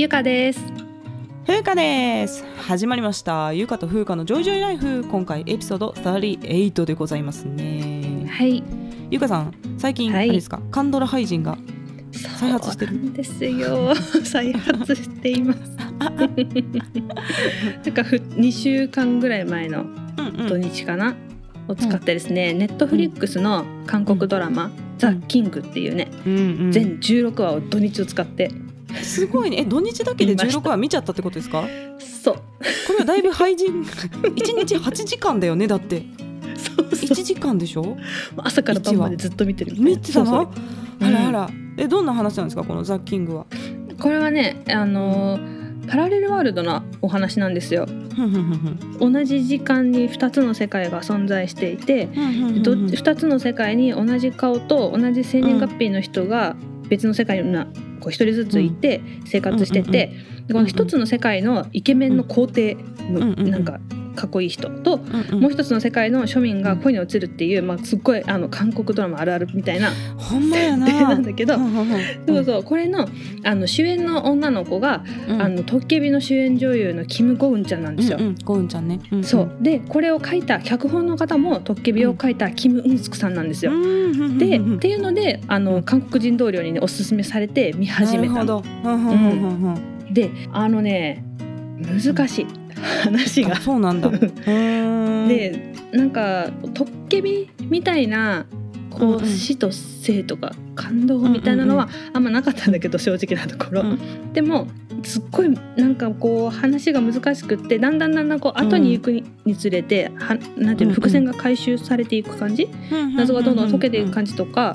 [0.00, 0.60] ゆかです。
[1.44, 2.42] ふうかです。
[2.56, 3.52] 始まりました。
[3.52, 5.04] ゆかとふうかのジョイジョイライフ。
[5.04, 8.26] 今回エピソード38でございますね。
[8.30, 8.64] はい。
[9.10, 10.30] ゆかさん最近、はい。
[10.30, 10.62] あれですか？
[10.70, 11.58] カンドラ廃人が
[12.38, 13.12] 再発してる？
[13.12, 13.94] ですよ。
[14.24, 15.60] 再発しています。
[16.00, 16.08] なん
[17.92, 20.48] かふ2週間ぐらい前のうんうん。
[20.48, 21.14] 土日かな、
[21.68, 26.72] を使ってですね、ネットフリックスの韓国ドラマ「ザ・キング」っていうね、うんうん。
[26.72, 28.50] 全16話を土日を使って
[29.02, 29.58] すごいね。
[29.60, 30.58] え土日だけで見ました。
[30.58, 31.64] 16話見ちゃったってことですか？
[31.98, 32.34] そう。
[32.34, 32.40] こ
[32.92, 36.02] れはだいぶ廃人1日8時間だよねだって。
[36.56, 37.08] そうそう。
[37.08, 37.96] 1時間でしょ？
[38.36, 40.52] 朝から晩までずっと見てる見てたの？
[41.02, 43.46] あらあら、えどんな話なんですかこのザ・キングは？
[44.00, 47.86] これはねあのーパラレルワールドのお話なんですよ。
[49.00, 56.54] 同じ時間に2つの世界が存在していてふんふんふんど2つの世界に同じ顔と同じ生年月日の人が
[56.90, 57.70] 別の世界になこ
[58.06, 60.12] う1人ずついて生活してて、
[60.46, 62.76] でこの1つの世界のイケメンの皇帝
[63.10, 63.80] のなんか
[64.14, 65.40] かっこいい人とうんうん。
[65.40, 69.90] もう一つの世界の庶民が恋に落ちるっていう、まあ、すっごいあの韓国ドラマあるあるみたいな。
[70.16, 70.86] ほんまやな。
[71.10, 73.08] なんだけどふんふんそうそうこれの
[73.44, 75.42] あの主演の女の子が、うん。
[75.42, 78.18] あのトッケビの主演女優のキム・ゴウンちゃんなんですよ。
[78.20, 78.36] うんうん。
[78.44, 79.24] ゴウンちゃんね、んん。
[79.24, 79.50] そう。
[79.60, 83.72] でこれを書いた脚本の方もトッケビを書いたキム・ウンスクさんなんですよ。
[84.38, 88.62] でうんっていうのであの韓国人同僚にねおすすめされて見始めたの。
[90.12, 91.24] であのね
[91.80, 92.46] 難しい
[93.02, 93.52] 話が。
[93.52, 93.56] あ。
[93.60, 94.10] そうなんだ。
[94.46, 98.46] でなんかトッケビみたいな
[98.90, 104.32] こう死と生とか感動みたいなのはあんまなかったんだけど正直なところ、うん。
[104.32, 104.66] でも
[105.02, 109.12] すっごいなんかこう話が難しくってだんだんだんだんこう後に行く
[109.44, 112.68] につれて、はなんていうの伏線が回収されていく感じ、
[113.16, 114.74] 謎がどんどん解けていく感じとか。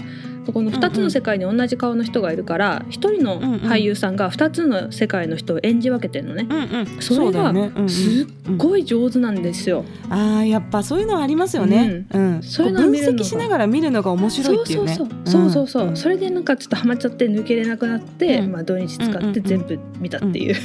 [0.53, 6.47] この2つの世界に同じ顔の人がいるから一人の俳優さんが2つの世界の人を演じ分けてるのね。
[6.49, 7.01] うんうん。
[7.01, 7.53] それが
[7.87, 9.85] すっごい上手なんですよ。
[10.09, 12.05] あーやっぱそういうのありますよね。
[12.11, 14.95] うん、そういうの分析しながら見るのが面白いっていうね。
[14.95, 15.49] そうそうそう。
[15.49, 18.51] そうそう、んそれでなんかちょっとハマっちゃって抜けれなくなって、うん。
[18.51, 19.31] まあ土日使うんうんうん。
[19.31, 20.55] って全部見たっていう、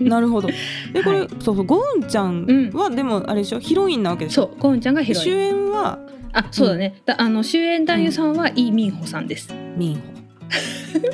[0.00, 0.48] なるほど。
[0.92, 1.28] でこれ、はい。
[1.40, 3.60] そうそうゴウンちゃんは、でもあれでしょ？
[3.60, 4.42] ヒロインなわけでしょ？
[4.42, 5.98] そうゴンちゃんがヒロイ主ン演は
[6.34, 10.02] あそうだね、だあの主演男優さんはイ・ミンホさんです、ミンホ。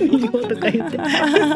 [0.06, 0.98] ミンホとか言って。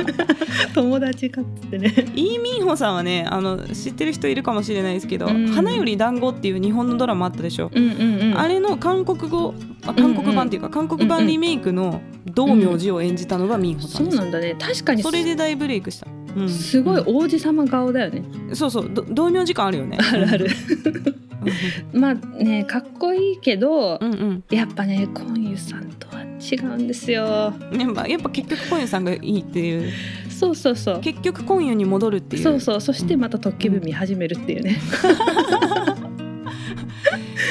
[0.75, 1.93] 友達かっつってね。
[2.15, 5.49] イー・ミンホさんはねあの知ってる人いるかもしれないですけど「うん。
[5.49, 7.71] 花より団子っていう日本のドラマあったでしょ？
[7.75, 8.39] うんうんうん。
[8.39, 9.55] あれの韓国語
[9.87, 12.01] あ韓国版っていうか、韓国版リメイクの
[12.35, 14.17] 道明寺を演じたのがミンホさんです。
[14.17, 14.57] よそうなんだね。
[14.59, 15.03] 確かに。
[15.03, 16.07] それで大ブレイクした。
[16.37, 18.23] うん、すごい王子様顔だよね、
[18.53, 18.91] そうそう。
[18.93, 19.99] ど道明寺感あるよね。
[20.13, 20.49] あるある。
[21.93, 24.45] まあねかっこいいけど、うんうん。
[24.51, 27.25] やっぱねコンユさんとは違うんですよ。
[27.25, 27.53] や
[27.91, 29.91] っぱやっぱ結局コンユさんがいいっていう。
[30.29, 31.01] そうそうそう。
[31.01, 32.43] 結局コンユに戻るっていう。
[32.43, 32.81] そうそう。
[32.81, 34.77] そしてまた特急部見始めるっていうね、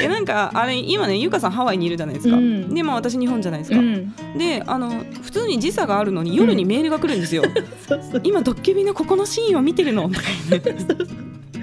[0.04, 2.74] えなんかあれ今ねゆかさんハワイにいるじゃないですか、うん。
[2.74, 4.90] でまあ私日本じゃないですか、うん、であの
[5.22, 7.42] 普通に時差があるのに夜にメールが来るんですよ、
[7.88, 10.08] そうそう今ドッキリのここのシーンを見てるの？
[10.08, 10.74] とか言って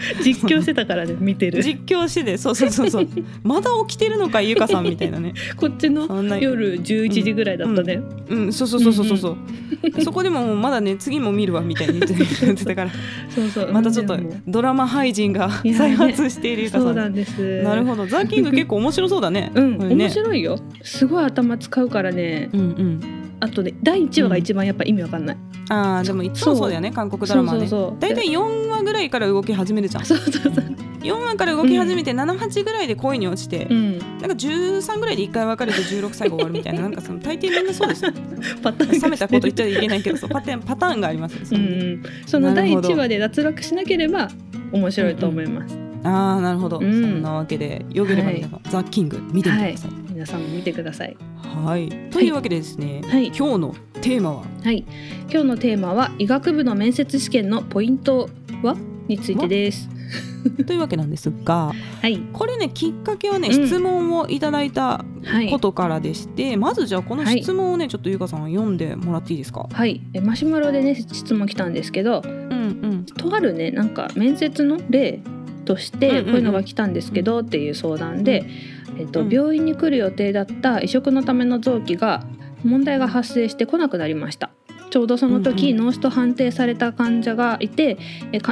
[0.24, 1.62] 実況してたからね見てる。
[1.62, 3.08] 実況しててそうそうそうそう。
[3.44, 5.34] まだ起きてるのかゆかさんみたいなね。
[5.58, 6.08] こっちの
[6.40, 10.02] 夜11時ぐらいだったね、うんそうそうそうそうそうそう。
[10.04, 12.92] そこでもまだね次も見るわみたいに言ってたから。
[13.30, 13.72] そうそう。
[13.72, 14.18] またちょっと
[14.48, 17.62] ドラマ廃人が再発しているゆかさそうんなんです。
[17.64, 18.06] なるほど。
[18.08, 19.52] ザ・キング結構面白そうだね。
[19.56, 19.96] うん、ね。
[19.96, 20.58] 面白いよ。
[20.82, 22.50] すごい頭使うからね。
[22.54, 23.22] うんうん。
[23.42, 25.38] あとね第1話が一番やっぱ意味わかんない、
[25.70, 27.68] ああでもいつもそうだよね韓国ドラマはね。
[27.68, 28.00] そうそうそう。
[28.00, 28.68] 大体4
[29.02, 30.06] 話ぐらいから動き始めるじゃん。
[30.06, 30.54] そうそうそう。
[31.02, 33.98] 4話から動き始めて78ぐらいで恋に落ちて、うん。
[33.98, 38.12] なんか13ぐらいで1回別れて16歳が終わるみたいななんかその大抵みんなそうですよ
[38.62, 42.04] パターンが冷めたこと言っちゃいけないけどそうパターンパターンがありますよそうう、んうん。
[42.28, 42.90] その第なるほど。
[42.90, 44.30] 1話で脱落しなければ
[44.72, 46.92] 面白いと思います、ああなるほど、うん。
[47.02, 49.92] そんなわけでよければ皆さん、ザ・キング見てみてください。
[50.14, 51.18] 皆さんも見てください。
[51.66, 53.28] はい、というわけでですね、はい。
[53.36, 54.44] 今日のテーマは？
[54.64, 54.86] はい。
[55.32, 58.30] 今日のテーマは医学部の面接試験のポイント
[58.62, 58.78] は？
[59.08, 59.90] についてです。
[60.66, 61.72] というわけなんですが
[62.02, 62.20] はい。
[62.34, 63.68] これねきっかけはね、うん。
[63.68, 65.50] 質問をいただいたはい。
[65.50, 69.68] ことからでして、まずじゃあこの質問をね、ちょっとゆかさん読んでもらっていいですか？
[69.72, 73.06] はい、えマシュマロでね質問来たんですけどうんうん。
[73.06, 75.22] とあるねなんか面接の例
[75.66, 78.46] としてこういうのが来たんですけどっていう相談で、
[78.98, 82.26] えっとうん病院に来る予定だった移植のための臓器が
[82.64, 84.50] 問題が発生してこなくなりました。
[84.92, 87.98] ちょうどその時、脳死と判定された患者がいて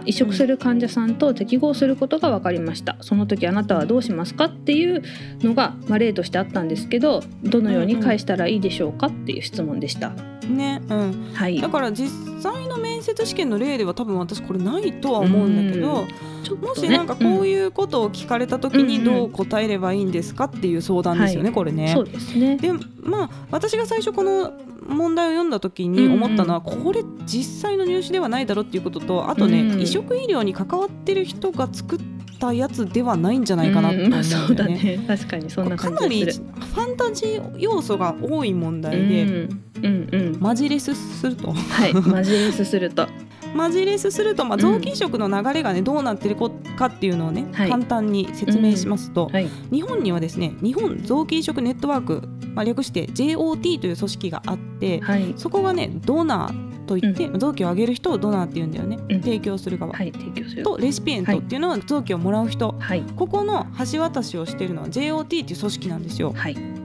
[0.06, 2.96] 移植する患者さんと適合することが分かりました。
[3.02, 5.04] その時あなたはどうしますかっていう
[5.42, 10.39] のが、まあ、例としてあったんですけどどのように返したらいいでしょうかっていう質問でした。
[10.50, 10.82] ね。
[10.90, 11.32] うん。
[11.34, 11.60] はい。
[11.60, 12.10] だから実
[12.42, 16.06] 際の面接試験の例では多分私これないとは思うんだけど、
[16.44, 19.08] ちょっもしなんかこういうことを聞かれた時にうん。
[19.08, 21.56] うんどう答えればいいんですかっていう相談ですよね、はい。
[21.56, 21.92] これね。
[21.94, 22.06] そう。
[22.06, 22.58] ですね。
[22.58, 24.54] でまあ私が最初この
[24.88, 29.82] 問題を読んだ時に思ったのは、これ実際の入試ではないだろうっていうこととあとね、うん。
[29.82, 32.00] 移植医療に関わってる人が作っ
[32.40, 34.76] たやつではないんじゃないかなと思うんだようんまあそうだね。
[34.98, 36.26] ね確かにそんなかなり。
[36.26, 40.38] ファンタジー要素が多い問題で、うんうんうん。
[40.40, 41.52] マジレスすると。
[41.52, 43.08] はい マジレスすると。
[43.56, 44.62] マジレスすると、まあ、うん。
[44.62, 47.70] 臓器移植の流れがねどうなってるかっていうのをね、はい。
[47.70, 49.48] 簡単に説明しますと、はい。
[49.72, 55.34] 日本にはですね日本臓器移植ネットワーク、まあ、略して JOT という組織があってはい。
[55.36, 59.22] そこがねドナーといって、臓器をあげる人をドナーって言うんだよね、うん。
[59.22, 60.64] 提供する側、はい提供する。
[60.64, 63.04] とレシピエントっていうのは臓器をもらう人、はい。
[63.16, 66.34] ここの橋渡しをしているのは JOT っていう組織なんですよ。
[66.36, 66.79] はい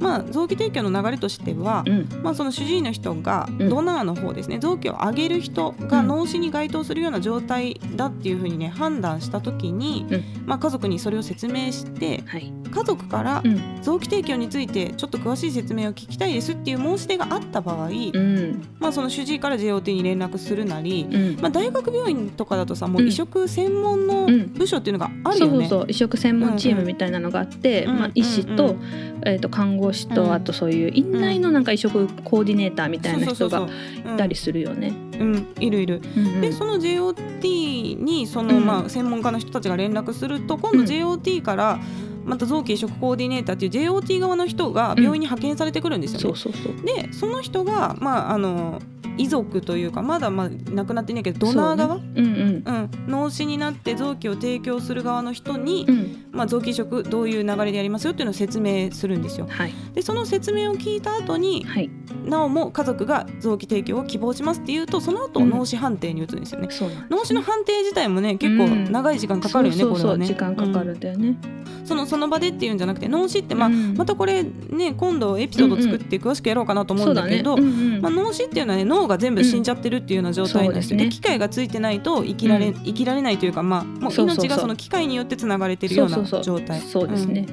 [0.00, 2.08] まあ、臓器提供の流れとしては、うん。
[2.22, 3.68] まあ、その主治医の人がうん。
[3.68, 6.08] ドナーの方ですね、臓器をあげる人がうん。
[6.08, 10.24] 脳死に該当するような状態だっていうふうにね判断した時に、うん。
[10.46, 12.52] まあ、家族にそれを説明してはい。
[12.70, 13.82] 家族からうん。
[13.82, 18.62] 臓器提供についてちょっと詳しい説明を聞きたいですっていう申し出があった場合、うん。
[18.80, 21.40] まあ、その主治医から JOT に連絡するなり、うん。
[21.40, 23.08] まあ、大学病院とかだとさもううん。
[23.08, 24.52] 移植専門のうん。
[24.54, 25.68] 部署っていうのがあるそうよね。
[25.68, 28.80] そうそう移植専門チームみたいなのがあって、うんうんまあ、医師と,、うん。
[29.26, 30.32] えー、と看護師と、うん。
[30.32, 33.68] あとそういう院内のなんか移植コーディネーターみたいな人が
[34.14, 34.92] いたりするよね。
[35.18, 35.34] うん。
[35.34, 36.00] うんいるいる。
[36.16, 36.40] うんうん。
[36.40, 38.66] でその JOT にその、うん。
[38.66, 40.86] まあ、専門家の人たちが連絡すると今度うん。
[40.86, 41.80] JOT から
[42.24, 47.04] また臓器移植コーディネーターっていう JOT 側の人が病院に派遣されてくるんですよね。
[47.04, 48.80] でその人が、まあ、あの
[49.16, 52.10] 遺族というかまだまあ亡くなっていないけどドナー側、そうね。
[52.16, 52.32] うんうん。
[52.34, 56.24] うん、脳死になって臓器を提供する側の人に、うん。
[56.32, 59.46] まあ、臓器移植どういう流れでやりますよっていうのを説明するんですよ。
[59.48, 59.72] はい。
[59.94, 61.90] でその説明を聞いた後にはい
[62.24, 65.50] なおも家族が臓器提供を希望しますっていうとその後うん。
[65.50, 66.68] 脳死判定に移るんですよね。
[66.70, 67.10] そうなんです。
[67.10, 68.90] 脳死の判定自体もね結構うん。
[68.90, 70.26] 長い時間かかるよね、そうそうそうこれはね。
[70.26, 71.28] 時間かかるんだよね。
[71.28, 71.86] うん。
[71.86, 73.94] そのその場でっていうんじゃなくて脳死って、まあうん。
[73.96, 82.74] またこれね今度エピソード作って詳しくやろうかなと思うんだけど、まあ、脳死っていうのはね脳が全部死んじゃってるっていうような状態なんですよで機械がついてないと生きられ、うん。
[82.84, 86.80] 生きられないというか、まあ、もう命がその機械によってつながれてるような状態。
[86.80, 87.46] そうですね。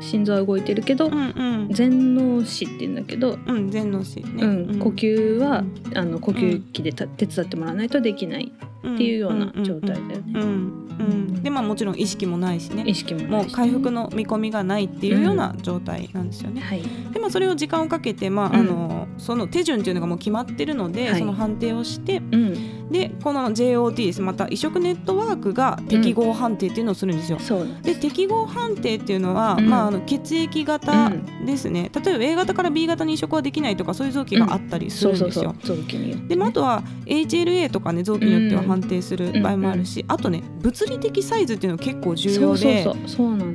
[0.00, 1.18] 心臓は動いてるけど、うんう
[1.64, 1.68] ん。
[1.70, 4.78] 全脳死って言うんだけど、うん全脳死ね、うん。
[4.78, 5.98] 呼吸は、うん。
[5.98, 10.40] あの呼吸器でた手伝ってもらわないとできないっていうような状態だよね。
[10.40, 11.42] うん。
[11.42, 12.84] でまあもちろん意識もないしね。
[12.86, 13.36] 意識もないしね。
[13.36, 16.60] もう回復の見込みがないっていうような状態なんですよね。
[16.60, 16.82] はい。
[17.12, 18.54] でまあ、それを時間をかけて、まあうん。
[18.56, 21.18] あのその手順っていうのがもう決まってるので、はい。
[21.18, 24.20] その判定をしてうんでこの JOT です。
[24.20, 27.38] また移植ネットワークが適合判定っていうのをするんですよ。
[27.38, 29.68] そうなんで適合判定っていうのは、うん。
[29.68, 35.54] まあ、あの血液型うんですね、例えば A 型から B 型に移植はできないとかそういう臓器があったりすそるですよ。
[36.28, 42.86] でまあ、あとは HLA とかね臓器によっては判定する場合もあるし、あとね物理的サイズっていうのが結構重要で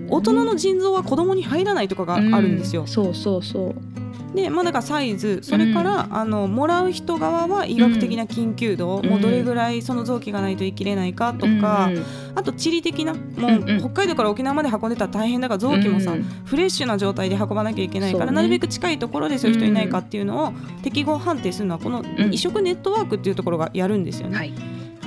[0.10, 2.84] 大人の腎臓は子供に入らないとかがあるんですよ。
[2.84, 4.05] うそうそうそう
[4.36, 5.40] でまあだからサイズ。
[5.42, 9.10] それから、あのもらう人側は医学的な緊急度、うん。
[9.10, 12.06] もうどれぐらいその臓器がないと生きれないかとか、うんうん。
[12.36, 13.80] あと地理的なもう、うんうん。
[13.80, 18.32] 北海道から沖縄まで運んでたら大変だから臓器もさ、うんフレッシュな状態で運ばなきゃいけないから、ね。
[18.34, 22.34] なるべく近いところでそういう人いないかっていうのを適合判定するのはこのん。
[22.34, 24.38] 移植ネットワークっていうところがやるんですよね。
[24.38, 24.54] はい。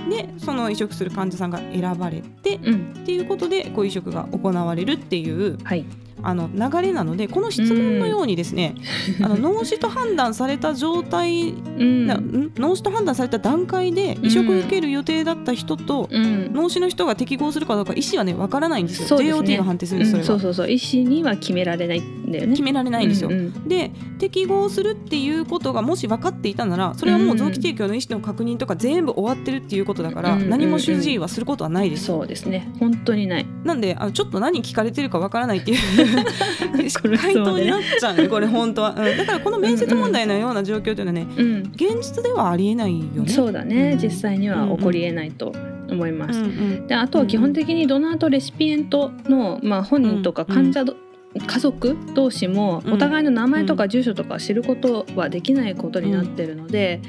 [0.08, 2.94] でその移植する患者さんが選ばれてうん。
[3.02, 5.84] っていうことでこう移植が行われるっていうはい
[6.22, 8.74] あの流れなのでこの質問のようにですね、
[9.22, 11.56] あの脳死と判断された状態、う
[12.56, 16.52] 脳死と判断された段階で移植受ける予定だった人と、うん。
[16.52, 19.08] 脳死の人が適合するかどうか医師はね分からないんですよ。
[19.08, 19.54] そうですね。
[19.54, 20.70] JOT が判定するんですそれは、うんそうそうそう。
[20.70, 22.50] 医師には決められないんだよね。
[22.52, 23.28] 決められないんですよ。
[23.30, 23.68] うんうん。
[23.68, 32.06] で適合するっていうことがもし分かっていたならそれはもう臓器提供の意思の確認とか全部終わってるっていうことだから、うん何も主治医はすることはないです。
[32.06, 32.70] そうですね。
[32.80, 33.46] 本当にない。
[33.64, 35.78] なんであのちょっと何聞かれてるか分からないっていう
[37.18, 41.58] 回答になっちゃうねこれ本当は、うん、だからこの面接問題のような状況というのはねうん。
[41.74, 43.28] 現実ではありえないよね。
[43.28, 43.98] そうだね、うん。
[43.98, 45.52] 実際には起こりえないと
[45.90, 46.40] 思います。
[46.40, 50.96] うんうんであとは基本的にドナーとレシピエントの、まあ、本人とか患者ど、
[51.46, 52.92] 家族同士もうん。
[52.94, 57.00] お互いの名前とか住所とか知ることはできないことになってるので、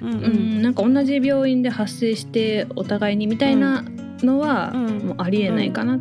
[0.00, 0.08] うん。
[0.08, 0.62] ううんん。
[0.62, 3.84] なんか同じ病院で発生してお互いにみたいな
[4.22, 4.98] のは、うん。
[5.08, 6.00] もうありえないかな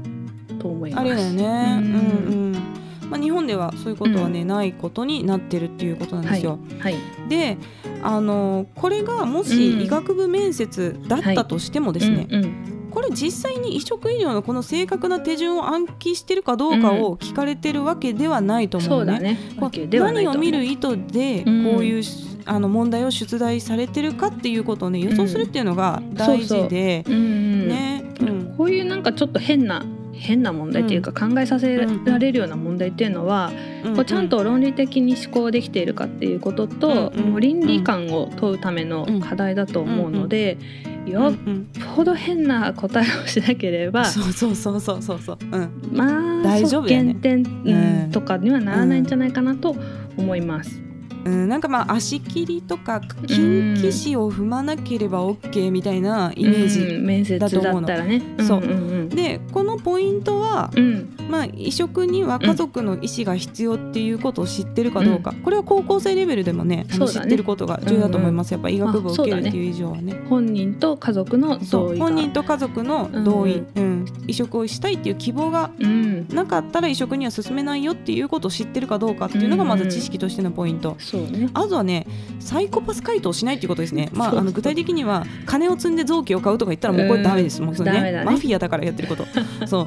[0.57, 1.01] と思います。
[1.01, 1.79] あれだよね。
[1.81, 2.77] ううんんうん。
[3.09, 6.59] まあ、日本ではそういうことはね、ないことになってるっていうことなんですよ。
[6.79, 6.95] はい、
[7.29, 7.57] で
[8.03, 12.89] あのこれがもうんし医学部面接だったとしてもですね、うんうん。
[12.91, 19.37] これ実際に移植医療のこの正確な手順を暗記してるかどうかを聞かれてるわけではないと思そううね。
[19.57, 27.13] うわけではない何を見る意図でうんこういうし、あの問題を出題されてるかっていうことをね予想するっていうのが大事で、うん。
[27.13, 28.53] うんね、うん。
[28.57, 29.85] こういうなんかちょっと変な
[30.17, 33.51] 変な問題っていうか考えさせられるような問題っていうのは、
[33.95, 40.57] こうちゃんと論理的に思考できているかっていうことと、う倫理観を問うための課題だと思うので、
[40.91, 41.67] うんよっうん。
[41.95, 49.75] ぽど変な答えをしなければ、そうそうそうそうそうそう、うん、まあ大丈夫だよね減点、とかにはならないんじゃないかなと
[50.17, 50.86] 思います。
[51.27, 58.21] うん、なんかまあ足切りとか近畿視を踏まなければ OK みたいなイメージ、うん面接だったらね。
[58.45, 58.59] そう。
[58.59, 58.65] んう
[59.05, 60.83] んでこのポイントは、うん。
[60.83, 66.85] うんまあ、移植には家族の意思が必要っていうことを知ってるかどうか、これは高校生レベルでもねね。
[66.89, 70.15] 知ってることが重要だと思います、やっぱ医学部を受けるっていう以上はね。
[70.29, 72.05] 本人と家族のそう同意が。
[72.05, 76.27] 本人と家族の同意、うん移植をしたいっていう希望がうん。
[76.29, 80.95] なかったら移植には進めないよっていうことを知ってるかどうかっていうのがまず知識としてのポイント。
[81.25, 81.49] そうね。
[81.53, 82.05] あとはね
[82.39, 84.09] サイコパス回答しないっていうことですね。
[84.15, 87.59] まあ、あの具体的には金を積んで臓器を買うとか言ったらもうこれダメです。
[87.59, 89.25] うんもうそれねマフィアだからやってること。
[89.65, 89.85] そう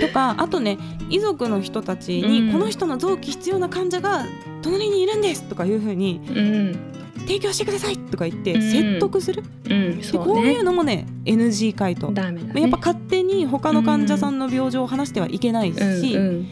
[0.00, 0.78] とかあとね
[1.10, 4.24] 遺族の人たちに、うんこの人の臓器必要な患者が
[4.62, 6.76] 隣にいるんですとかいうふうにうん
[7.26, 10.64] 提供してくださいとか言ってうん説得する、うんうねこういう。
[10.64, 12.10] のもね NG 回答。
[12.10, 12.60] ね。
[12.60, 16.46] やっぱ勝手に他の患者さんの病状を話してはいけないし、うんうん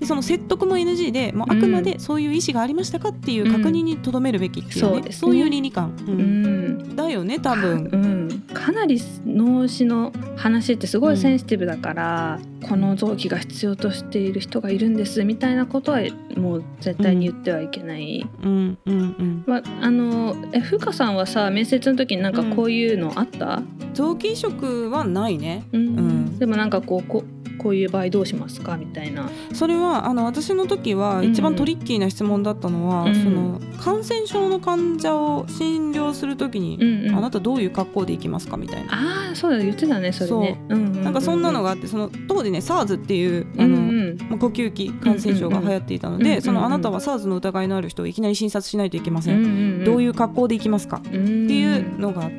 [0.00, 4.80] でその説得も NG でもうあくまでそういう意思がありましたかっていう確認にとどめるべきっていう,、ね。
[4.80, 5.20] そうですね。
[5.20, 6.64] そういう倫理観、ううん。
[6.92, 7.88] んだよね多分。
[7.92, 16.00] うん、かなり脳死の話ってすごいセンシティブだから、この臓器が必要としている人がいるんですみたいなことは
[16.36, 18.26] もう絶対に言ってはいけない。
[18.42, 18.78] うん。
[18.86, 18.98] うん。
[19.00, 25.64] うん、まあのえふうかさんはさ面接の時になんかこういうのあった、臓器移植はないね。
[25.72, 25.96] うん。
[25.96, 26.38] ん。
[26.38, 27.24] でもなんかこうこ
[27.58, 29.30] こういう場合どうしますかみたいな。
[29.52, 31.30] それはあの私の時はうん。
[31.30, 33.14] 一番トリッキーな質問だったのは、うん。
[33.14, 37.14] その感染症の患者を診療する時に、うんうん。
[37.16, 38.92] あなたどういう格好で行きますかみたいな。
[38.92, 40.60] ああそうだ言ってたねそれね。
[40.68, 40.74] う。
[40.74, 44.18] んうんうんなんかそんなのがあってその当時ね SARS っていうあの、うんうん。
[44.30, 50.96] まあ呼吸器感染症が流行っていたので、うんうんうんそのあなたは SARS の疑いのある人をいきなり診察しないといけません、うんうんうんどういう格好で行きますか？
[50.98, 52.30] ってっていうのが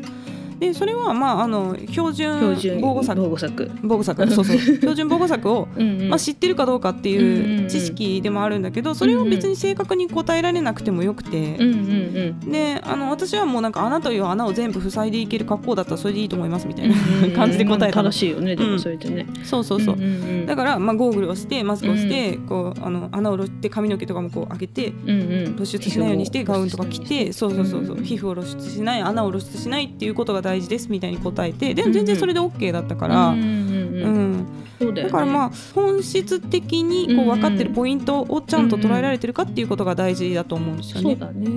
[0.59, 3.71] でそれはまああの標準防護策防護策。
[3.83, 4.57] 防護策そうそう。
[4.59, 6.09] 標準防護策を、うんうん。
[6.09, 11.57] まあ、知ってるかどうかってうんうんうんいう知識でもあるんだけどそれを別に正確に答えられなくてもよくて。
[11.59, 18.11] う、んうんであの私はもうなんか穴という穴を全部塞いでいける格好だったらそれでいいと思いますみたいなうん感じで答えたの。
[18.11, 18.79] 正しいよねでもうん。
[18.79, 19.25] それでね。
[19.43, 20.07] そうそうそう、んんう
[20.43, 20.45] ん。
[20.45, 25.53] だから、まあ、ゴーグルをしてマスクをして、こうあの穴を露して髪の毛とかもこう開けてうんうん。
[25.55, 28.03] 露出しないようにしてガウンとか着てそうそうそうそう、うん。
[28.03, 34.45] 皮膚を露出しない穴を露出しないっていうことが大事ですみたいに答えてでも全然それで OK だったから、うん
[34.79, 35.03] だよね。
[35.03, 41.11] だからまあ本質的にこう分かってるポイントをちゃんと捉えられてるかっていうことが大事だと思うんですよね。
[41.11, 41.47] そうだね。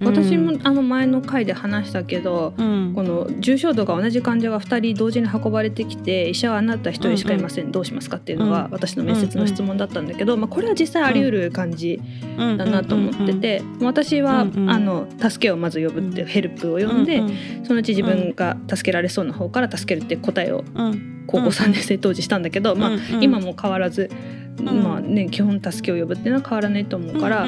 [0.00, 0.06] うん。
[0.06, 2.92] 私もあの前の回で話したけど、うん。
[2.94, 8.70] この重症度が同じ患者が2人同時に運ばれてきて医者はあなた1人しかいません、どうしますかっていうのがうん。
[8.72, 12.00] 私の面接の質問だったんだけど、まあ、これは実際あり得る感じ
[12.36, 14.56] だなと思ってて、私は、うん。
[14.56, 14.70] うん。
[14.70, 17.22] あの助けをまず呼ぶっていうヘルプを呼んで、
[17.64, 20.64] そのうち自分が助けられそうな方から助けるって答えを
[21.26, 24.10] 高校3年生当時したんだけど、まあ、今も変わらず、
[24.62, 24.82] ん。
[24.82, 27.46] まあね、基本助けを呼ぶっていうのは変わらないと思うから、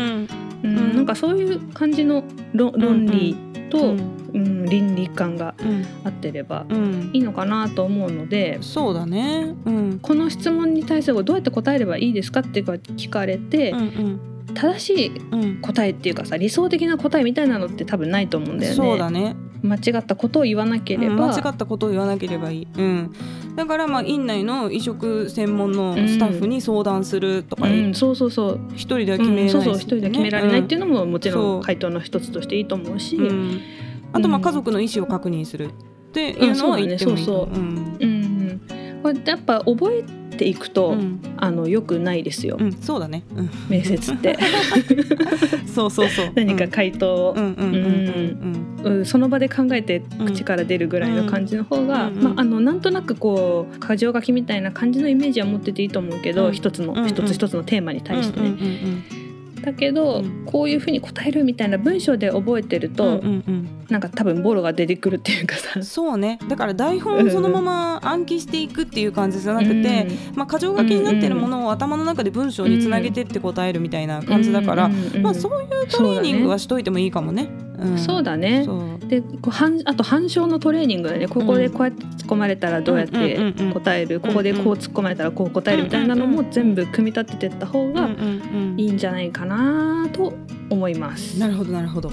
[0.63, 3.37] うんうんうんなんかそういう感じの論論理
[3.71, 3.97] と、う
[4.35, 9.55] うんん倫理観がうん合ってればうんいいのかなと思うのでそうだね。
[9.65, 14.21] うんこの質問に対するどうやって答えればいいですかって聞かれて、うん
[14.55, 18.77] 正しいうんうん答えっていうかさ理想的な答えみたいなのって多分ないと思うんだよね。
[18.77, 19.37] そうだね。
[19.63, 22.69] 間違ったことを言わなけれうんば、間違ったことを言わなければいい。
[22.77, 23.13] うん。
[23.57, 33.27] だからまあ院内の移植専門のスタッフに相談するとか、うん、そうそうそう、一人では決めれないうんそうそう一人では決められないっていうのももちろん回答の一つとしていいと思うし、うん。
[33.27, 33.61] うん
[34.13, 35.71] あとまあ家族の意思を確認するっ
[36.13, 37.49] ていうのは言ってもいいと思う。
[37.49, 37.97] うん。
[38.01, 40.05] うんうん、これやっぱ覚え
[40.39, 41.21] ていくと、うん。
[41.37, 44.37] あの良くないですよ、うんそうだね、うん、面接って。
[45.67, 46.33] そうそうそう。
[46.35, 47.09] 何か回答。
[47.09, 48.99] をうんうんうんうん。
[48.99, 49.05] うん。
[49.05, 52.17] その場で考えてうん口から出るぐらいの感じの方が、うん。
[52.17, 52.25] うん。
[52.25, 56.53] まあ、あのなんとなくこう箇条書きみたいな感じのイメージは持ってていいと思うけど、うん。
[56.53, 57.09] 一つの、うんうん。
[57.09, 58.49] 一つ一つのテーマに対してね。
[58.49, 59.28] うんうん
[59.61, 60.45] だけど、うん。
[60.47, 63.69] こういうふうに答えるみたいな文章で覚えてると、うんうんうん。
[63.89, 65.83] なんか多分ボロが出てくるっていうかさ。
[65.83, 66.39] そうね。
[66.49, 75.23] だから台本そのまま暗記していくっていう感じじゃなくて、まあ、箇条書きになってるものを頭の中で文章につなげてって答えるみたいな感じだから、うんうんうんうん。
[75.23, 77.68] まあ、そういうトレーニングはしといてもいいかもね。
[77.81, 77.99] うん。
[77.99, 78.67] そうだね。
[79.09, 81.29] でこう反あと反証のトレーニングだね。
[81.29, 84.21] ここでこうやって突っ込まれたらどうやって答える。
[84.21, 88.09] ここでこう突っ込まれたらこう答えるみたいなのも全部組み立ててった方が
[88.77, 90.35] いいんじゃないかなと
[90.71, 91.39] 思います。
[91.39, 92.11] なるほどなるほど。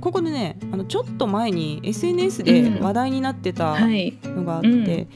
[0.00, 5.06] ここでねあのちょっと前に SNS で話題になってたはい、のがあって、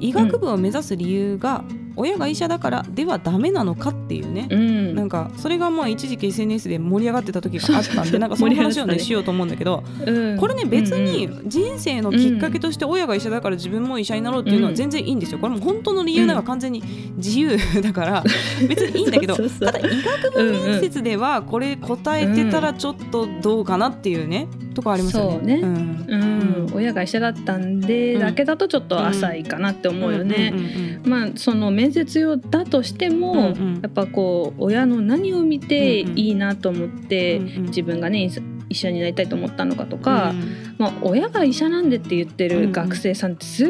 [0.00, 1.64] 医学部を目指す理由が
[1.96, 10.36] 親が医者だからではダメなのかっていうね、うん、なんかそれがまあ一時期 SNS で盛り上がってた時があったんでなんかその話をねしようと思うんだけどうん。
[10.38, 15.38] これね別にうん人生のきっかけとして親が医者だから自分も医者になろうっていうのは全然いいんですよ。
[15.38, 16.82] これも本当の理由なんか完全に
[17.16, 18.24] 自由だから
[18.68, 25.56] 別にいいんだけどただ医学部面接ではこれ答えてたらちょっとどうかなっていうねとこありますよね。
[25.56, 25.60] ね。
[25.62, 26.06] うん。
[26.08, 26.55] うん、
[26.86, 28.20] 親が医者だったんでうん。
[28.20, 31.00] だけだとちょっと浅いかなって思うよね。
[31.04, 33.80] まあその面接用だとしても、うんうん。
[33.82, 37.62] やっぱこう親の何を見ていいなと思って、うんうん。
[37.64, 38.30] 自分がね医
[38.68, 40.34] 医者になりたいと思ったのかとか、
[40.76, 43.68] まあ、親が医者なんでって言ってる学生さんってすっ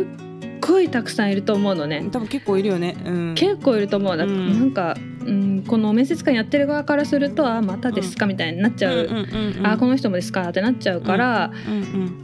[0.61, 1.99] ごいたくさんいると思うのね。
[1.99, 2.96] うん多分結構いるよね。
[3.04, 3.35] うん。
[3.35, 4.16] 結構いると思う。
[4.16, 4.58] だ、うん。
[4.58, 4.96] なんか、
[5.26, 11.50] うん、この面接官やってる側からすると「あまたですか?」みたいになっちゃう「うんうんうんうんあこの人もですか?」ってなっちゃうから、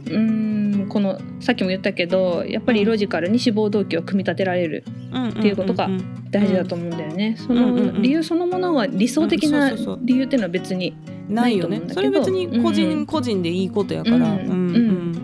[0.09, 5.29] うんこのさっきも言ったけどやっぱりロジカルに志望動機を組み立てられるうん。
[5.29, 5.89] っていうことが
[6.31, 7.35] 大事だと思うんだよね。
[7.37, 9.71] その理由そのものは理想的うな
[10.01, 10.95] 理由っていうのは別に
[11.29, 12.23] ないよねないと思うんだけど。
[12.23, 14.35] それ別に個人、個人でいいことやから、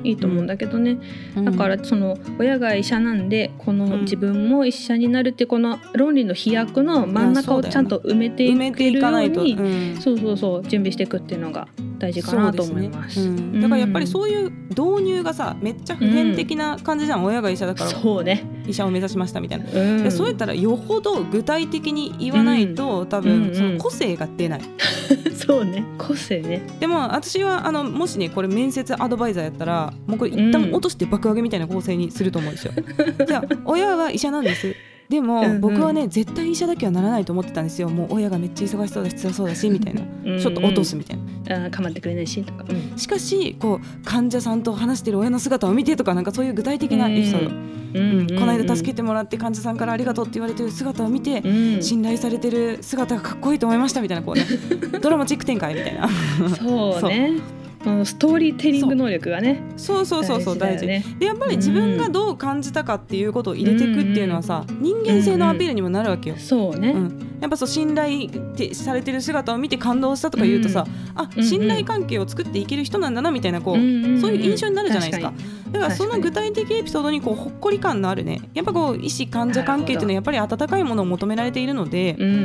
[0.04, 0.98] いいと思うんだけどね、
[1.36, 1.46] うん。
[1.46, 4.02] だからその親が医者なんでこのうん。
[4.02, 10.02] 自分も医者になるってこの論理の飛躍の真ん中をちゃんと埋めてい埋めていけるよかないうと、にうん。
[10.02, 11.68] そうそうそう準備していくっていうのが
[12.00, 13.20] 大事かなと思います。
[13.20, 13.62] ねうん。
[13.62, 17.90] だからやっぱりそういう導入がさめっちゃ普遍的な感じじゃん、親が医者だから。
[17.90, 20.04] そうね、医者を目指しましたみたいな、うん。
[20.04, 23.44] でそうやったらよほど具体的に言わないと、多うんうん。
[23.50, 24.62] 分その個性が出ない、
[25.36, 25.84] そうね。
[25.98, 26.62] 個性ね。
[26.80, 32.74] でも私はあのもしねこれ面接アドバイザーやったらもうこれ一旦落として爆上げみたいな構成にすると思うんですよ。
[33.28, 34.76] じゃあ親は医者なんです
[35.10, 35.62] でも、うんうん。
[35.62, 37.90] 僕はね絶対医者だけはならないと思ってたんですよ。
[37.90, 40.02] もう親がめっちゃ忙しそうだし辛そうだしみたいな
[40.40, 42.98] ちょっと落とすみたいな、あー構ってくれないしとか、うん。
[42.98, 54.46] しかしこう患者さんと話してる親の姿を見てとかなんかそういう具体的なエピソード、うんうんこの間助けてもらって患者さんからありがとうって言われてる姿を見て、うん信頼されてる姿がかっこいいと思いましたみたいなこうね。
[55.02, 56.08] ドラマチック展開みたいな。
[56.56, 57.34] そうね。
[57.56, 57.59] う
[58.02, 61.04] んストーリーテリング能力がねそうそうそうそう大事ね。
[61.18, 66.36] でやっぱり自分がどう感じたかっていうことを入れていくっていうのはさ、人間性のアピールにもなるわけよ。
[66.38, 71.46] そうね、うん、やっぱそう信頼ってされてる姿を見て感動したとか言うとさ、あうんうん。
[71.46, 74.22] 信頼関係を作っていける人なんだなみたいなこう、んんん。
[74.22, 75.32] そういう印象になるじゃないですか。
[75.32, 78.42] 確だからその具体的エピソードにこうほっこり感のあるね。
[78.54, 82.40] やっぱこう医師患者関係っていうのはやっぱり温かいものを求められているので、うんうん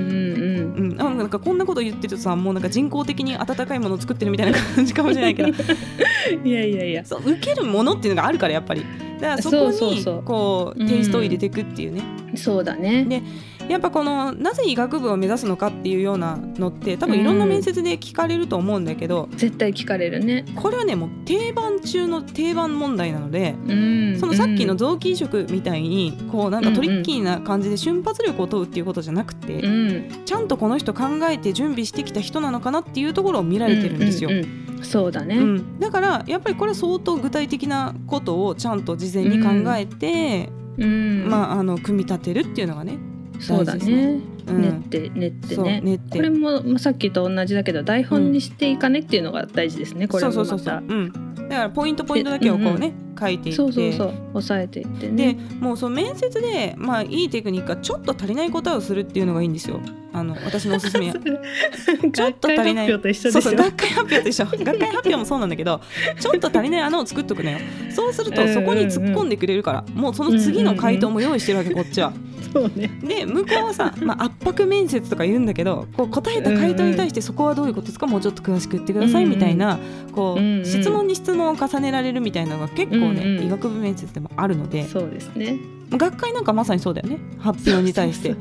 [0.77, 0.93] うん。
[0.93, 5.49] うん、あなんかこんなこと言ってるとさもうなんか人工的に温かいものを作ってるみたいな感じかもしれないけど。
[6.45, 7.05] いやいやいや。
[7.05, 8.85] そう受けるものっていうのがあるからやっぱり。
[9.21, 12.03] だからそこにこううんテイストを入れていくっていうね、
[12.35, 13.05] そうだね。
[13.05, 13.23] で
[13.69, 20.45] やっぱこのなぜ医学部を目指すのかっていうようなのって多分いろんな面接で聞かれると思うんだけど、絶対聞かれるね。
[20.57, 23.55] これはねもう定番中の定番問題なので。
[23.67, 24.19] うん。
[24.19, 30.25] そのさっきのうん臓器移植みたいにこうなんかトリッキーな感じで瞬発力を問うっていうことじゃなくて、うん。
[30.25, 34.31] ちゃんとこの人考えて準備してきた人なのかなっていうところを見られてるんですよ。
[34.31, 35.81] ううんうんそうだね、うん。
[35.81, 41.27] だからやっぱりこれは相当具体的なことをちゃんと事前に考えて、うん。
[41.29, 42.99] まあ、あの組み立てるっていうのがね、
[43.41, 44.21] そうだね。
[44.47, 44.63] うん。
[44.63, 45.81] 練って練ってね。
[45.83, 46.17] 練って。
[46.17, 50.45] これも、まあ、さっきと同じだけど台本にしていかねっていうのが大事ですね、これもまた。
[50.45, 53.57] そうそうそうそう、うん、だからポイントポイントだけをこうね、書いていって。
[53.57, 54.15] そうそうそう。
[54.33, 59.81] 抑えていってでねもうその面接で、まあ、いいテクニックはちょっと足りない答えをするっていうのがいいんですよ。
[60.13, 61.15] あの私のおすすめは。
[62.13, 62.89] ちょっと足りない。
[62.89, 64.45] 学会発表と一緒そうそう学会発表と一緒。
[64.45, 65.81] 学会発表もそうなんだけど
[66.21, 67.59] ちょっと足りない穴を作っとくのよ。
[67.91, 72.13] そうするとそこに突っ込んでくれるからもうその次の回答も用意してるわけこっちは。
[72.53, 72.89] そうね。
[73.03, 78.07] で向こうはさ、 まあ、圧迫面接とか言うんだけどこう答えた回答に対してそこはどういうことですか？
[78.07, 79.79] もうちょっと詳しく言ってくださいみたいな、
[80.13, 80.65] こう、うんうん。
[80.65, 83.47] 質問に質問を重ねられるみたいなのが結構ね、うんうん。
[83.47, 85.59] 医学部面接でもあるのでそうですね。
[85.91, 87.19] 学会なんかまさにそうだよね。
[87.39, 88.35] 発表に対して。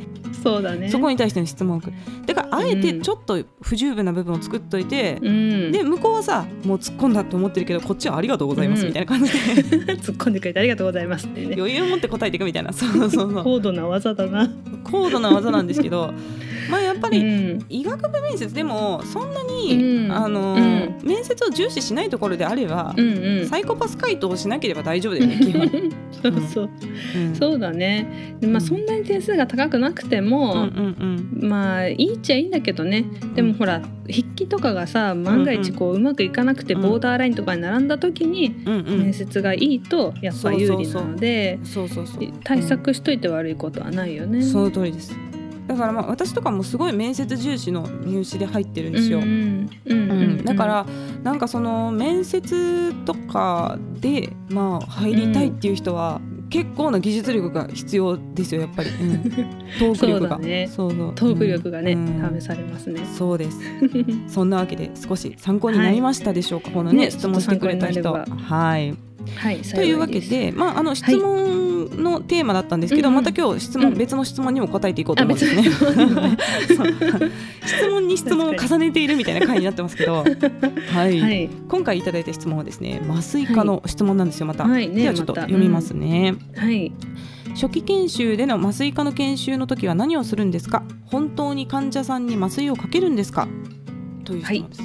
[0.44, 0.90] そうだね。
[0.90, 1.82] そこに対しての質問
[2.26, 5.72] だからあえてちょっと不十分な部分を作っといて、うん。
[5.72, 8.88] で向こうはさもう突っ込んだと思ってるけどこっちはありがとうございますうん。
[8.88, 9.40] みたいな感じで、
[9.98, 11.56] 突っ込んでくれてありがとうございますってね。
[11.58, 12.74] 余裕を持って答えていくみたいな。
[12.74, 13.44] そうそうそう。
[13.44, 14.50] 高度な技だな、
[14.84, 16.14] 高度な技なんですけど
[16.70, 17.66] まあやっぱりうん。
[17.70, 20.12] 医学部面接でもそんなに、うん。
[20.12, 22.96] あのー面接を重視しないところであれば、
[23.50, 25.70] サイコパス回答をしなければ大丈夫だよね基本、
[26.24, 26.70] そうそう、
[27.18, 27.36] うん。
[27.36, 28.38] そうだね。
[28.40, 31.40] でまあそんなに点数が高くなくてうんも、うん。
[31.42, 33.06] まあいいっちゃいいんだけどね。
[33.36, 42.28] でもほら筆記とかがさ万が一こううまくいかなくてうんボーダーラインとかに並んだ時に面接がいいとやっぱ有利なのでそうそうそう。
[42.44, 44.42] 対策しといて悪いことはないよね。
[44.42, 45.14] その通りです
[45.68, 49.70] だからまあ私とかもすごい面接重視の入試で入ってるんですよ、うん
[50.44, 50.86] だから
[51.24, 56.20] なんかその面接とかでまあ入りたいっていう人は
[56.54, 59.24] 結構な技術力が必要ですよやっぱり、うん、
[59.80, 60.36] トーク力が。
[60.36, 60.68] そうだね。
[60.68, 61.16] そうそう。
[61.16, 62.40] トーク力がね、うん。
[62.40, 63.02] 試されますね。
[63.18, 63.58] そうです。
[64.28, 68.14] そんなわけで少し参考になりましたでしょうか、このねね質問してくれた人。
[68.14, 68.94] はい
[69.36, 73.24] はい、というわけで、まあ、あの質問のテーマだったんですけど、うんうん。
[73.24, 73.98] また今日質問、うん。
[73.98, 75.64] 別の質問にも答えていこうと思うんですね。
[77.66, 84.46] 質問に質問を重ねているみたいな回になってますけど、はい、はい、今回いただいた質問はですね麻酔科の質問なんですよ。
[84.46, 84.66] また。
[84.66, 86.36] はいねではちょっと読みますね。
[86.56, 86.92] はい、
[87.56, 90.84] 初期研修での麻酔科の研修の時は何をするんですか？
[91.06, 93.48] 本当に患者さんに麻酔をかけるんですか？
[94.24, 94.82] という質問です。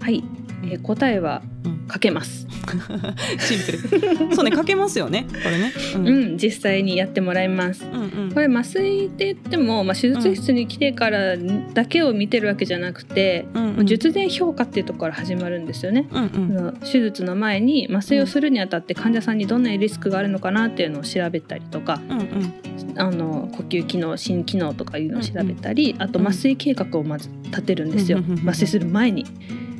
[0.00, 0.24] はい、
[0.64, 1.78] えー答えはうん。
[1.88, 2.46] かけます。
[3.40, 4.34] シンプル。
[4.34, 5.26] そうねかけますよね。
[5.42, 5.72] これね。
[5.96, 7.84] ううん、実際にやってもらいます。
[7.90, 8.32] うんうん。
[8.32, 11.36] これ麻酔って言っても、まあ、手術室に来てから
[11.74, 13.86] だけを見てるわけじゃなくて、うんうん。
[13.86, 16.08] 術前評価っていうところから始まるんですよね。
[16.12, 16.26] うんう
[16.70, 16.74] ん。
[16.80, 22.52] 手術の前に麻酔をするにあたって患者さんにどんなリスクがあるのかなっていうのを調べたりとかうんうん。
[22.96, 28.48] あの呼吸機能心機能とかいうのを調べたり、あとうん麻酔計画をまず立てるんですよ、うんうんうんうん。
[28.48, 29.24] 麻酔する前に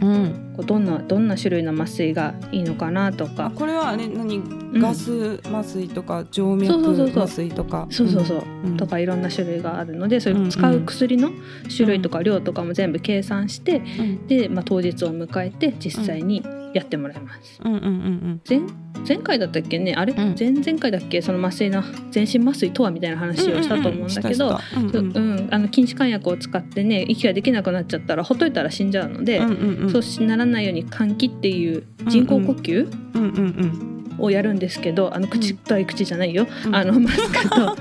[0.01, 0.55] うん。
[0.57, 3.53] こうどんなどんな種類の麻酔がいいのかなとあか。
[3.55, 4.39] これはね何？
[4.39, 4.81] うん。
[4.81, 7.87] ガス麻酔とか静脈麻酔とか？
[7.91, 8.77] そうそうそう、うん。
[8.77, 11.31] とかいろんな種類があるのでそれを使う薬の
[11.75, 14.27] 種類とか量とかも全部計算して、うん。
[14.27, 16.43] で、まあ、当日を迎えて実際に
[16.75, 17.61] やってもらいます。
[17.65, 18.61] うんうんうん前
[19.07, 19.95] 前回だったっけね？
[19.95, 20.35] あれ、うん。
[20.39, 21.23] 前々回だっけ？
[21.23, 24.35] その麻酔の全身麻酔とはみたいな話をしたと思うんだけど。
[24.35, 29.91] したしたうんそううん、あの禁止換薬を使ってね息ができなくなっちゃったらほっといたら死んじゃうので、うんうんうん。
[29.91, 32.91] そうしならないように換気っていう人工呼吸？
[33.15, 36.75] うんうんうんをやるんですけどあの口とい口じゃないよ、うん。
[36.75, 37.77] あのマスクと。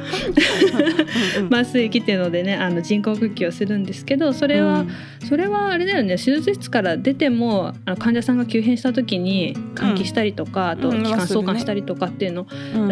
[1.52, 4.86] 麻酔器っていうのでねあの人工呼吸をするんですけどそれは、
[5.28, 6.18] それはあれだよね。
[6.18, 11.04] 手術室から出てもあの患者さんが急変した時に換気したりとか、あとうん。
[11.04, 12.48] 気管相関したりとかっていうの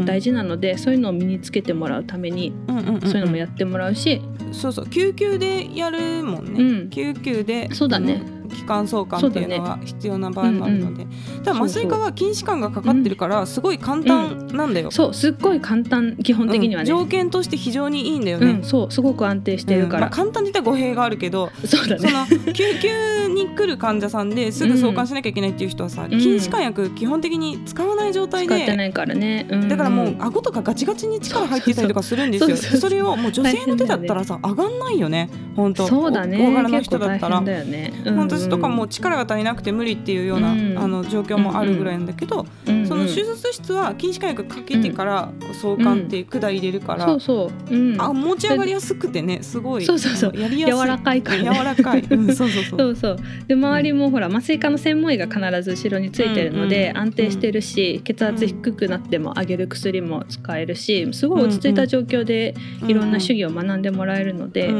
[0.05, 2.77] 大事なので、そういうのを身につけてもらうためにそう
[3.19, 4.87] いうのもやってもらうし、そうそう。
[4.87, 6.89] 救急でやるもんね、うん。
[6.89, 7.69] 救急で。
[7.73, 11.07] そうだね気管相関っていうのは必要な場合もあるので、
[11.43, 16.99] ただそう麻酔科は筋弛緩がかかってるからすごい簡単なんだよ、そうすっごい簡単基本的にはね、うん。
[16.99, 20.01] 条件として非常にいいんだよね、うん、そうすごく安定してるから、うん。
[20.01, 22.07] まあ、簡単に言ったら語弊があるけどそうだね。
[22.07, 26.19] その救急に来る患者さんで すぐ送還しなきゃいけないっていう人はさ、うん。
[26.19, 29.67] 筋弛緩薬基本的に使わない状態で、使ってないからね、うん。
[29.67, 32.57] だからもう顎とかガチガチに力入ってたりとかするんですよ。
[32.57, 35.29] それをもう女性の手だったらさ、上がんないよね。
[35.55, 35.87] 本当。
[35.87, 36.37] そうだね。
[36.37, 37.37] 大柄の人だったら。
[37.37, 40.77] 変だよね、うん私とかもう力が足りなくて無理っていうような、うん。
[40.77, 42.45] あの状況もあるぐらいなんだけど、
[42.87, 50.39] その手術室は筋弛緩薬かけてから相関って管入れるから、そうそう、うん、あ持ち上がりやすくてねすごいそうそうそう。
[50.39, 50.77] やりやすい。
[50.77, 51.57] 柔らかいからね。
[51.57, 52.79] 柔らかい、うん、そうそうそう。
[52.79, 53.17] そうそう。
[53.47, 62.55] で周りもほら麻酔科の専門医が必ず後ろについてるので、安定してるし血圧低くなっても上げる薬も使えるしすごい落ち着いた状況で
[62.87, 64.71] いろんな手技を学んでもらえるので、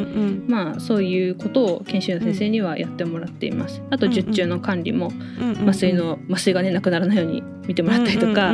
[0.47, 3.81] まあそういうことを研修の先生にはやってもらっています。
[3.89, 5.11] あと術中の管理も
[5.63, 8.53] 麻酔の麻酔がねなくならないように見てもらったりとか、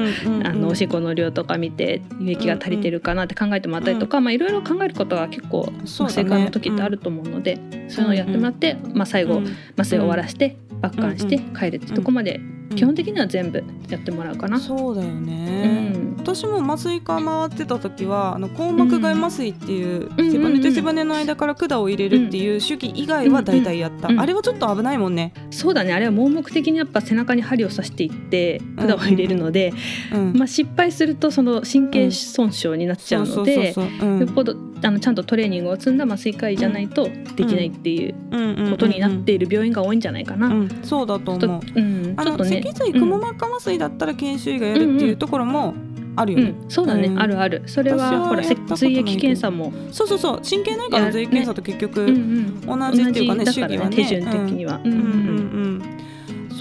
[0.67, 9.55] おしっこの量とか見て輸液が足りてるかなって考えてもらったりとか、まあいろいろ考えることが結構麻酔科の時ってあると思うので、そういうのをやってもらって、まあ最後、うん。
[9.77, 12.39] 麻酔を終わらして抜管して帰るってとこまで
[12.75, 14.59] 基本的には全部やってもらうかな。
[14.59, 16.15] そうだようね、ん。
[16.17, 25.93] 私も麻酔科回ってた時はあの硬膜外麻酔っていう、うん背骨と背骨の間から管を入れるっていう手技以外は大体やった、うんうんあれはちょっと危ないもんね、そうだね。
[25.93, 29.73] あれは盲目的にやっぱ背中に針を刺していって管を入れるので、
[30.13, 30.33] うん。
[30.33, 40.47] まあ、失敗するとその神経損傷になっちゃうのでよっぽどあのちゃんとトレーニングを積んだ麻酔科医じゃないとできないっていうことになっている病院が多いんじゃないかな。
[40.47, 41.39] うん、そうだと思う。
[41.39, 45.73] ちょっとね脊髄くも膜下麻酔だったら研修医がやるっていうところも
[46.15, 46.55] あるよね。
[46.63, 47.19] うん、そうだね、うん。
[47.19, 47.63] あるある。
[47.65, 50.41] それはほら髄液検査も、そうそうそう。
[50.47, 52.05] 神経内科の髄検査と結局、
[52.65, 54.91] 同じっていうかねね手順的には、うん。
[54.91, 55.07] うんうんう
[55.77, 56.01] ん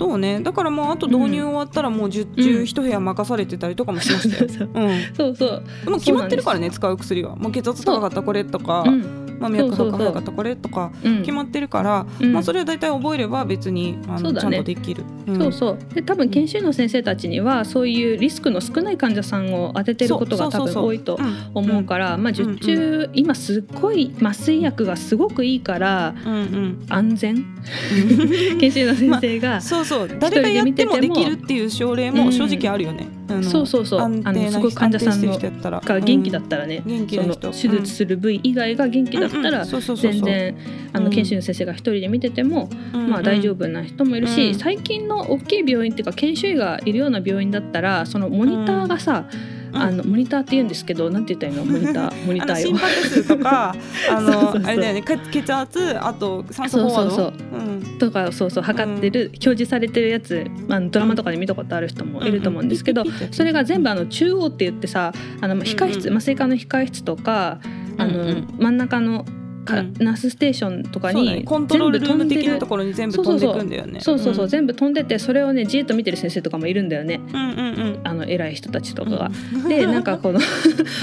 [0.00, 4.48] そうねだからもうあと導入終わったらもう10中一部屋任されてたりとかもしましたよ。
[4.48, 11.18] そうん、そうそうでも決まってるからね使う薬はもう血圧高かったらこれとか、うんまあ、脈拍早かったらこれとかうん。
[11.20, 12.32] 決まってるから、うん。
[12.32, 15.02] まあ、それを大体覚えれば別にあの、ちゃんとできる。
[15.26, 15.36] ん。
[15.36, 15.94] そうそう。
[15.94, 21.50] で多分研修医の先生たちにはそういうリスクの少ない患者さんを当ててることが多分多いとうん。
[21.54, 26.86] 思うから、まあ受注、今すっごい麻酔薬がすごくいいからうんうん。
[26.88, 27.36] 安全？
[27.36, 28.58] うん。
[28.60, 30.10] 研修医の先生が、 そうそう。
[30.20, 33.08] 誰がやってもできるっていう症例も正直あるよね。
[33.08, 34.00] あのそうそうそう。
[34.00, 37.08] あ安定なのすごい患者さんのしてる人やったらが元気だったらね、うん。
[37.08, 40.56] その手術する部位以外が元気だったら全然
[40.92, 41.04] あうん。
[41.04, 43.10] の研修医の先生が一人で見てても、うん。
[43.10, 44.54] まあ、大丈夫な人もいるし、うん。
[44.54, 51.72] 最近の大きい病院っていうか研修医がいるような病院だったらそのモニターがさ、うんあのモニターって言うんですけどなんて言ったらいいの？
[51.72, 52.14] モニター？
[52.26, 52.72] モニあターよ。
[52.72, 53.74] の心拍数とか
[54.10, 54.62] あのそうそうそう。
[54.64, 55.02] あれだよね。
[55.02, 57.10] か血圧あと酸素飽和度？
[57.10, 57.98] そうそううん。
[57.98, 66.16] とかそうそう測ってる、表示されてるやつ、まあ、ドラマとかで見たことある人もいると思うんですけど、ピッピッピッってそれが全部あの中央って言ってさあの控室、うんうん。
[66.16, 67.58] 麻酔科の控室とか
[67.98, 68.46] あの、うんうん。
[68.58, 69.24] 真ん中の
[69.64, 69.94] か、うん。
[69.98, 71.38] ナースステーションとかそうだね。
[71.38, 74.00] にコントロールルーム的なるところに全部飛んでいくんだよね。
[74.00, 74.48] そうそうそう、ん。
[74.48, 77.20] 全部飛んでてそれをねじっと見てる先生とかもいるんだよね。
[77.32, 77.60] うんうんう
[77.98, 78.00] ん。
[78.04, 79.30] あの偉い人たちとかが。
[79.54, 79.68] うん。
[79.68, 80.40] でなんかこの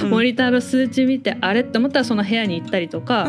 [0.03, 0.09] うん。
[0.09, 1.61] モニターの数値見てあれ？
[1.61, 3.27] って思ったらその部屋に行ったりとうんか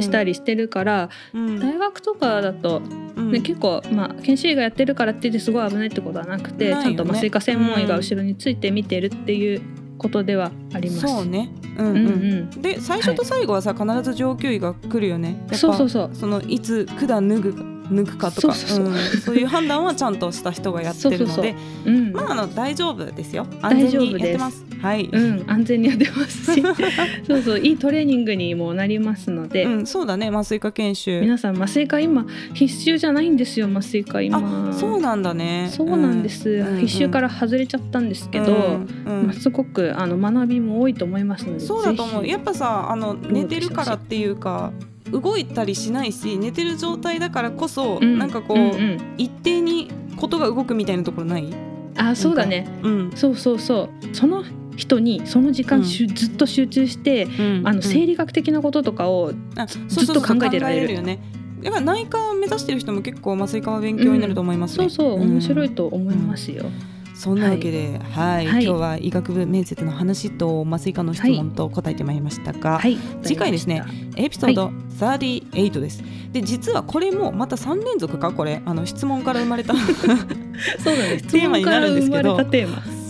[0.00, 1.60] したりしてるから、うん。
[1.60, 2.82] 大学とかだと、
[3.16, 3.32] うん。
[3.32, 6.82] ね結構まあ研修医がやってるからって言ってすごい危ないってことはなくて、ね。
[6.82, 9.60] ちゃんと麻酔科専門医が後ろについて見てるっていう
[9.98, 11.00] ことではあります。
[11.02, 11.50] そうね。
[11.78, 15.36] うんううんんうんで最初と最後はさ、必ず上級医が来るよね。
[15.52, 18.54] そうそうそうそのいつ管脱ぐ抜くかとか。
[18.54, 21.54] そういう判断はちゃんとした人がやってるので。
[22.12, 23.46] まああの大丈夫ですよ。
[23.62, 24.64] 安全にやってます。
[24.80, 26.62] はい、うん、安全にやってますし。
[27.26, 30.28] そうそういいトレーニングにもなりますので、うん、そうだね。
[30.28, 31.20] 麻酔科研修。
[31.20, 34.70] 皆さん麻酔科今必修じゃないんですよ麻酔科今。
[34.70, 35.68] あそうなんだね。
[35.70, 38.52] そうなんです、うん必修から外れちゃったんですけど、
[39.06, 39.26] うんうん。
[39.26, 42.26] まあ、すごくあの学びも多いと思いますのでそうだと思う。
[42.26, 44.72] やっぱさあのう寝てるからっていうか
[45.10, 48.18] 動いたりしないし寝てる状態だからこそ、うん。
[48.18, 49.14] なんかこう、んん。
[49.18, 51.54] 一定にことが動くみたいなところない、
[51.96, 52.68] あそうだね。
[52.82, 53.10] うん。
[53.14, 54.14] そうそうそう。
[54.14, 54.44] その
[54.76, 57.26] 人にその時間しゅ、ずっと集中して
[57.64, 59.32] あの生理理学的なこととかを、
[59.88, 60.94] ずっと考えてられる。
[60.94, 61.18] よね。
[61.62, 66.66] だから内科を目指してる人も結構麻酔科は勉強になると思いますね、そうそう面白いんと思いますよ。
[67.16, 68.64] そんなわけで、はい、はい。
[68.64, 72.98] 今日は医学部面接の話と麻酔科の質問と答えてまいりましたが、はい。
[73.22, 73.82] 次回ですね
[74.16, 76.02] エピソード38です。
[76.32, 78.60] で実はこれもまた3連続かこれ。
[78.66, 79.74] あの質問から生まれた
[80.84, 80.96] そう
[81.30, 82.38] テーマになるんですけど。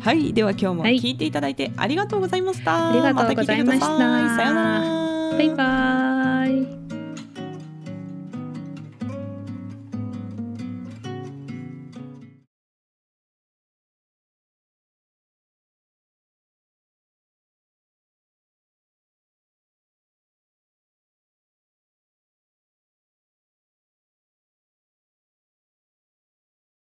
[0.00, 2.90] はい、では今日もはい聞いていただいてありがとうございました。
[2.90, 5.36] ありがとうございましたさようなら。
[5.36, 6.85] バイバーイ。